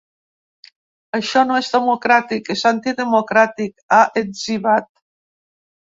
Això 1.17 1.43
no 1.49 1.57
és 1.65 1.69
democràtic, 1.75 2.49
és 2.55 2.65
antidemocràtic, 2.71 3.77
ha 3.99 4.03
etzibat. 4.23 4.89